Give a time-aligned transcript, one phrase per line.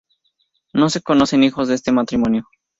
[0.73, 2.47] No se conocen hijos de este matrimonio.